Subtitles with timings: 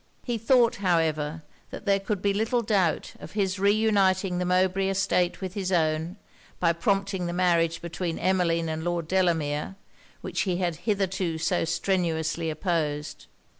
[0.23, 4.89] He thought, however, that there could be little doubt of his re uniting the Mowbray
[4.89, 6.17] estate with his own,
[6.59, 9.75] by promoting the marriage between Emmeline and Lord Delamere,
[10.21, 13.27] which he had hitherto so strenuously opposed.